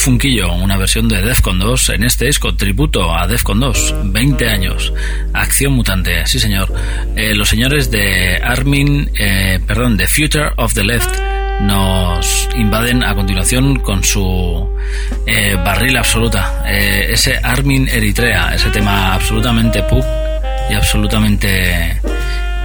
Funquillo, 0.00 0.52
una 0.54 0.78
versión 0.78 1.08
de 1.08 1.20
Defcon 1.20 1.58
2 1.58 1.90
en 1.90 2.04
este 2.04 2.24
disco, 2.24 2.54
tributo 2.54 3.14
a 3.14 3.26
Defcon 3.26 3.60
2, 3.60 3.94
20 4.04 4.48
años. 4.48 4.94
Acción 5.34 5.74
mutante, 5.74 6.26
sí 6.26 6.38
señor. 6.38 6.72
Eh, 7.16 7.34
los 7.34 7.50
señores 7.50 7.90
de 7.90 8.36
Armin, 8.42 9.10
eh, 9.18 9.60
perdón, 9.66 9.98
The 9.98 10.08
Future 10.08 10.52
of 10.56 10.72
the 10.72 10.84
Left 10.84 11.10
nos 11.60 12.48
invaden 12.56 13.04
a 13.04 13.14
continuación 13.14 13.80
con 13.80 14.02
su 14.02 14.68
eh, 15.26 15.56
barril 15.62 15.98
absoluta, 15.98 16.62
eh, 16.66 17.08
ese 17.10 17.36
Armin 17.36 17.86
Eritrea, 17.86 18.54
ese 18.54 18.70
tema 18.70 19.12
absolutamente 19.12 19.82
pop 19.82 20.04
y 20.70 20.74
absolutamente 20.74 22.00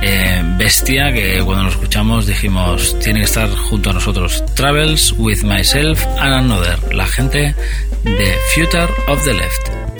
eh, 0.05 0.43
bestia 0.57 1.11
que 1.11 1.41
cuando 1.43 1.63
lo 1.63 1.69
escuchamos 1.69 2.27
dijimos 2.27 2.97
tiene 2.99 3.19
que 3.19 3.25
estar 3.25 3.49
junto 3.49 3.89
a 3.89 3.93
nosotros. 3.93 4.43
Travels 4.55 5.13
with 5.17 5.43
myself 5.43 6.05
and 6.19 6.33
another, 6.33 6.93
la 6.93 7.07
gente 7.07 7.55
de 8.03 8.37
Future 8.53 8.87
of 9.07 9.23
the 9.25 9.33
Left. 9.33 9.94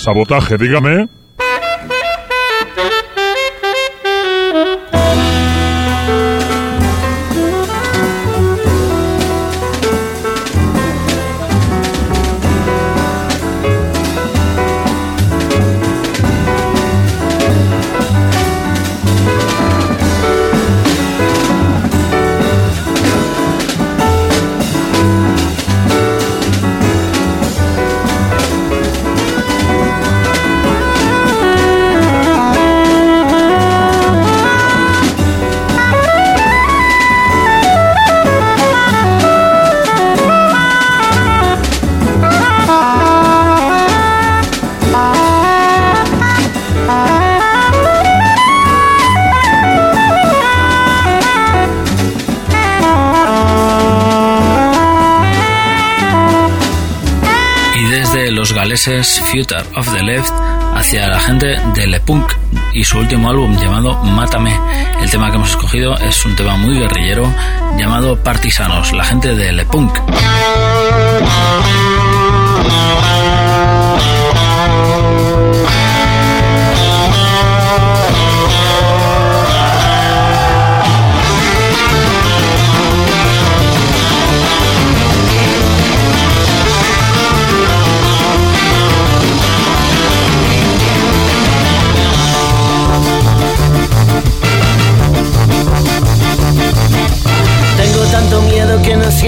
Sabotaje, 0.00 0.56
dígame. 0.56 1.08
Future 58.98 59.62
of 59.76 59.88
the 59.92 60.02
Left 60.02 60.32
hacia 60.74 61.06
la 61.06 61.20
gente 61.20 61.60
de 61.74 61.86
Le 61.86 62.00
Punk 62.00 62.32
y 62.74 62.82
su 62.82 62.98
último 62.98 63.30
álbum 63.30 63.56
llamado 63.56 63.96
Mátame. 64.02 64.52
El 65.00 65.08
tema 65.08 65.30
que 65.30 65.36
hemos 65.36 65.50
escogido 65.50 65.96
es 65.98 66.24
un 66.24 66.34
tema 66.34 66.56
muy 66.56 66.76
guerrillero 66.76 67.32
llamado 67.78 68.20
Partisanos, 68.20 68.92
la 68.92 69.04
gente 69.04 69.36
de 69.36 69.52
Le 69.52 69.64
Punk. 69.64 69.96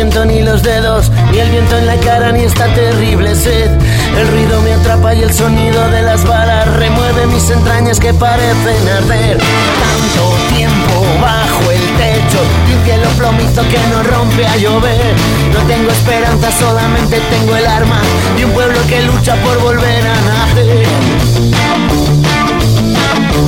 Siento 0.02 0.24
ni 0.24 0.42
los 0.42 0.64
dedos, 0.64 1.12
ni 1.30 1.38
el 1.38 1.48
viento 1.50 1.78
en 1.78 1.86
la 1.86 1.94
cara, 1.98 2.32
ni 2.32 2.42
esta 2.42 2.66
terrible 2.74 3.36
sed. 3.36 3.70
El 4.18 4.26
ruido 4.32 4.60
me 4.62 4.72
atrapa 4.72 5.14
y 5.14 5.22
el 5.22 5.32
sonido 5.32 5.88
de 5.90 6.02
las 6.02 6.24
balas 6.24 6.66
remueve 6.74 7.24
mis 7.28 7.48
entrañas 7.50 8.00
que 8.00 8.12
parecen 8.12 8.88
arder. 8.88 9.38
Tanto 9.38 10.56
tiempo 10.56 11.06
bajo 11.20 11.70
el 11.70 11.80
techo 11.98 12.40
y 12.68 12.72
un 12.72 12.84
cielo 12.84 13.08
plomizo 13.16 13.62
que 13.68 13.78
no 13.92 14.02
rompe 14.02 14.44
a 14.44 14.56
llover. 14.56 15.14
No 15.54 15.60
tengo 15.68 15.92
esperanza, 15.92 16.50
solamente 16.50 17.20
tengo 17.30 17.54
el 17.54 17.66
arma 17.68 18.02
de 18.36 18.44
un 18.44 18.50
pueblo 18.50 18.80
que 18.88 19.02
lucha 19.02 19.36
por 19.36 19.56
volver 19.60 20.04
a 20.04 20.20
nacer. 20.22 20.84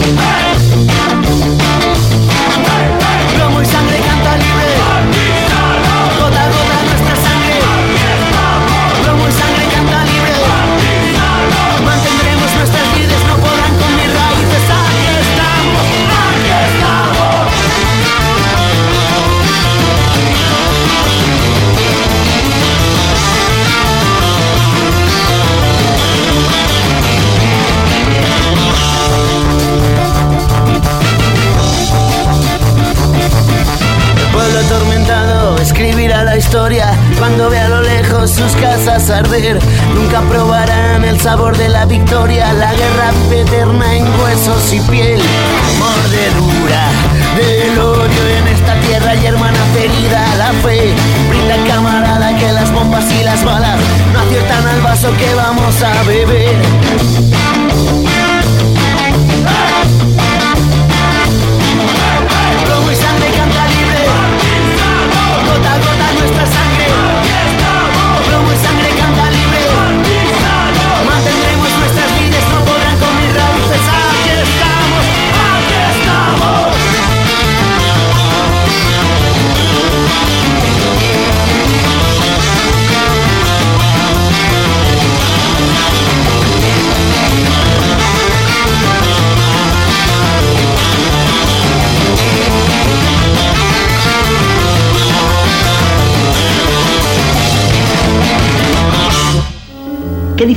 Plomo 0.06 0.43
historia 36.36 36.92
cuando 37.18 37.48
vea 37.50 37.66
a 37.66 37.68
lo 37.68 37.82
lejos 37.82 38.30
sus 38.30 38.52
casas 38.56 39.08
arder. 39.10 39.58
Nunca 39.94 40.20
probarán 40.22 41.04
el 41.04 41.20
sabor 41.20 41.56
de 41.56 41.68
la 41.68 41.86
victoria, 41.86 42.52
la 42.54 42.72
guerra 42.72 43.12
eterna 43.30 43.94
en 43.94 44.04
huesos 44.20 44.72
y 44.72 44.80
piel. 44.80 45.20
Mordedura 45.78 46.88
del 47.36 47.78
odio 47.78 48.28
en 48.38 48.48
esta 48.48 48.74
tierra 48.80 49.14
y 49.14 49.26
hermana 49.26 49.58
ferida. 49.74 50.36
La 50.36 50.52
fe 50.62 50.92
brinda 51.28 51.56
camarada 51.66 52.36
que 52.36 52.52
las 52.52 52.72
bombas 52.72 53.04
y 53.12 53.22
las 53.22 53.44
balas 53.44 53.78
no 54.12 54.20
aciertan 54.20 54.66
al 54.66 54.80
vaso 54.80 55.12
que 55.16 55.34
vamos 55.34 55.82
a 55.82 56.02
beber. 56.04 57.53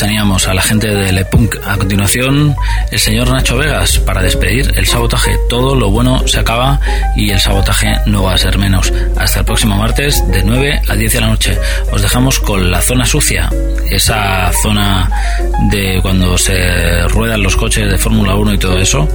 Teníamos 0.00 0.48
a 0.48 0.54
la 0.54 0.62
gente 0.62 0.88
de 0.88 1.12
Le 1.12 1.26
Punk. 1.26 1.56
A 1.62 1.76
continuación, 1.76 2.56
el 2.90 2.98
señor 2.98 3.28
Nacho 3.28 3.58
Vegas 3.58 3.98
para 3.98 4.22
despedir 4.22 4.72
el 4.74 4.86
sabotaje. 4.86 5.36
Todo 5.50 5.74
lo 5.74 5.90
bueno 5.90 6.26
se 6.26 6.40
acaba 6.40 6.80
y 7.16 7.28
el 7.28 7.38
sabotaje 7.38 7.98
no 8.06 8.22
va 8.22 8.32
a 8.32 8.38
ser 8.38 8.56
menos. 8.56 8.90
Hasta 9.18 9.40
el 9.40 9.44
próximo 9.44 9.76
martes 9.76 10.26
de 10.28 10.42
9 10.42 10.80
a 10.88 10.94
10 10.94 11.12
de 11.12 11.20
la 11.20 11.26
noche. 11.26 11.58
Os 11.92 12.00
dejamos 12.00 12.40
con 12.40 12.70
la 12.70 12.80
zona 12.80 13.04
sucia, 13.04 13.50
esa 13.90 14.50
zona 14.62 15.10
de 15.70 15.98
cuando 16.00 16.38
se 16.38 17.06
ruedan 17.08 17.42
los 17.42 17.56
coches 17.56 17.90
de 17.90 17.98
Fórmula 17.98 18.34
1 18.36 18.54
y 18.54 18.58
todo 18.58 18.78
eso, 18.78 19.06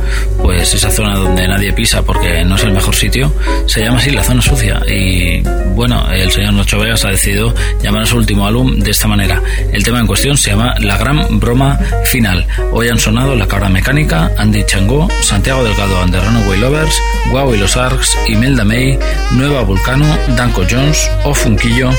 pues 0.43 0.71
esa 0.71 0.91
zona 0.91 1.15
donde 1.15 1.47
nadie 1.47 1.73
pisa 1.73 2.03
porque 2.03 2.45
no 2.45 2.57
es 2.57 2.63
el 2.63 2.73
mejor 2.73 2.95
sitio, 2.95 3.33
se 3.65 3.81
llama 3.81 3.97
así 3.97 4.11
la 4.11 4.23
zona 4.23 4.41
sucia. 4.43 4.83
Y 4.87 5.41
bueno, 5.73 6.07
el 6.11 6.31
señor 6.31 6.53
Nacho 6.53 6.77
Vegas 6.77 7.05
ha 7.05 7.09
decidido 7.09 7.55
llamar 7.81 8.03
a 8.03 8.05
su 8.05 8.17
último 8.17 8.45
álbum 8.45 8.79
de 8.79 8.91
esta 8.91 9.07
manera. 9.07 9.41
El 9.73 9.83
tema 9.83 9.99
en 9.99 10.05
cuestión 10.05 10.37
se 10.37 10.51
llama 10.51 10.74
La 10.79 10.97
Gran 10.97 11.39
Broma 11.39 11.77
Final. 12.05 12.47
Hoy 12.71 12.89
han 12.89 12.97
sonado 12.99 13.35
La 13.35 13.47
Cabra 13.47 13.69
Mecánica, 13.69 14.31
Andy 14.37 14.63
Changó, 14.65 15.07
Santiago 15.21 15.63
Delgado 15.63 16.01
and 16.01 16.11
the 16.11 16.19
Runaway 16.19 16.59
Lovers, 16.59 17.01
Wow 17.31 17.53
y 17.53 17.57
los 17.57 17.77
Arcs, 17.77 18.17
Imelda 18.27 18.63
May, 18.63 18.97
Nueva 19.31 19.61
Vulcano, 19.61 20.05
Danko 20.35 20.63
Jones, 20.69 21.09
O 21.23 21.33
Funquillo, 21.33 21.89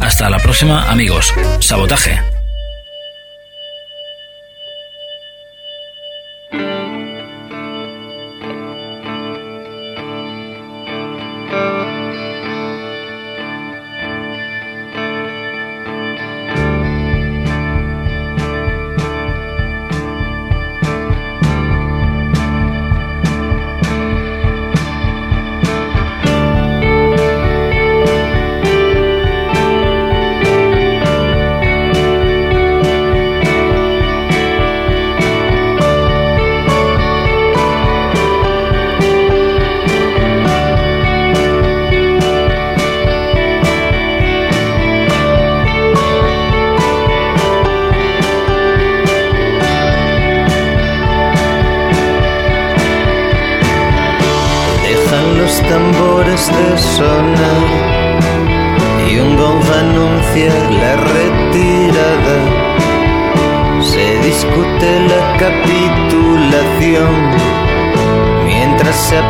Hasta 0.00 0.30
la 0.30 0.38
próxima, 0.38 0.90
amigos. 0.90 1.34
Sabotaje. 1.60 2.35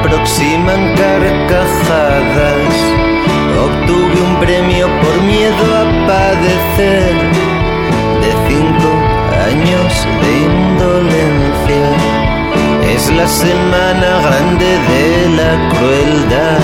Aproximan 0.07 0.95
carcajadas. 0.95 2.75
Obtuve 3.67 4.21
un 4.23 4.37
premio 4.39 4.87
por 5.01 5.23
miedo 5.23 5.65
a 5.81 5.85
padecer 6.07 7.15
de 8.23 8.31
cinco 8.49 8.89
años 9.51 9.91
de 10.23 10.31
indolencia. 10.53 11.87
Es 12.95 13.11
la 13.11 13.27
semana 13.27 14.09
grande 14.27 14.71
de 14.93 15.29
la 15.41 15.53
crueldad 15.71 16.61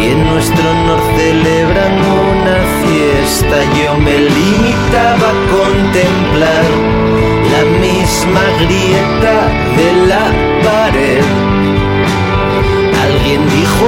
y 0.00 0.12
en 0.12 0.24
nuestro 0.30 0.70
honor 0.70 1.00
celebran 1.16 1.92
una 1.92 2.56
fiesta. 2.82 3.56
Yo 3.78 3.98
me 3.98 4.18
limitaba 4.18 5.28
a 5.28 5.40
contemplar 5.56 6.66
la 7.52 7.62
misma 7.80 8.44
grieta 8.60 9.36
de 9.76 10.06
la 10.08 10.45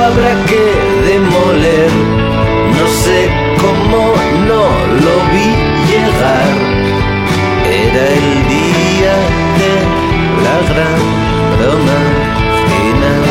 habrá 0.08 0.34
que 0.46 0.64
demoler, 1.10 1.90
no 2.76 2.86
sé 3.02 3.20
cómo 3.62 4.00
no 4.50 4.64
lo 5.04 5.14
vi 5.32 5.48
llegar. 5.90 6.50
Era 7.84 8.04
el 8.20 8.28
día 8.56 9.14
de 9.60 9.72
la 10.46 10.56
gran 10.70 11.00
broma 11.58 12.00
final. 12.68 13.24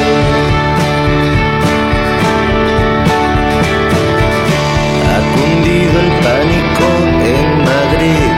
Ha 5.09 5.19
cundido 5.35 5.95
el 6.05 6.11
pánico 6.27 6.85
en 7.33 7.47
Madrid. 7.71 8.31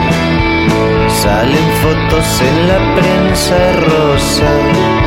Salen 1.22 1.68
fotos 1.82 2.28
en 2.48 2.56
la 2.68 2.78
prensa 2.96 3.58
rosa. 3.88 4.99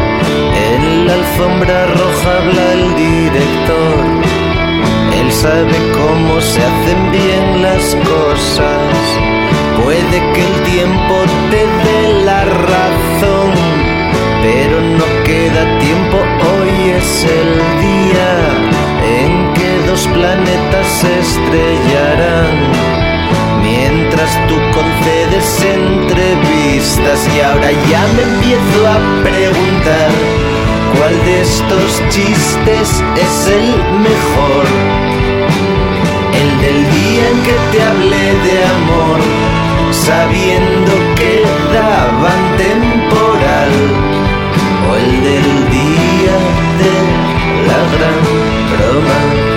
La 1.06 1.16
alfombra 1.16 1.86
roja 1.88 2.38
habla 2.38 2.74
el 2.74 2.96
director. 2.96 4.06
Él 5.20 5.32
sabe 5.34 5.76
cómo 5.92 6.40
se 6.40 6.62
hacen 6.64 7.12
bien 7.12 7.62
las 7.62 7.96
cosas. 7.96 8.80
Puede 9.84 10.18
que 10.34 10.42
el 10.48 10.64
tiempo 10.64 11.16
te 11.52 11.62
dé 11.86 12.24
la 12.24 12.46
razón, 12.46 13.52
pero 14.44 14.80
no 14.80 15.06
queda 15.26 15.78
tiempo. 15.80 16.18
Hoy 16.52 16.92
es 16.92 17.26
el 17.26 17.52
día 17.90 18.30
en 19.20 19.54
que 19.56 19.90
dos 19.90 20.08
planetas 20.08 20.88
se 20.88 21.20
estrellarán. 21.20 22.56
Mientras 23.62 24.32
tú 24.48 24.56
concedes 24.74 25.64
entrevistas 25.64 27.30
y 27.36 27.42
ahora 27.42 27.72
ya 27.92 28.08
me 28.16 28.24
empiezo 28.24 28.88
a 28.88 29.24
preguntar 29.24 30.53
cuál 30.98 31.26
de 31.26 31.42
estos 31.42 32.02
chistes 32.10 33.04
es 33.16 33.48
el 33.48 33.68
mejor. 34.08 34.66
El 36.42 36.50
del 36.62 36.80
día 36.92 37.30
en 37.32 37.38
que 37.46 37.56
te 37.72 37.84
hablé 37.84 38.28
de 38.48 38.66
amor, 38.78 39.20
sabiendo 39.92 40.92
que 41.16 41.44
daban 41.74 42.42
temporal. 42.58 43.74
O 44.90 44.96
el 44.96 45.24
del 45.24 45.50
día 45.70 46.36
de 46.82 46.94
la 47.68 47.80
gran 47.94 48.20
broma 48.72 49.53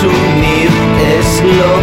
desunir 0.00 0.70
es 1.18 1.42
lo 1.42 1.79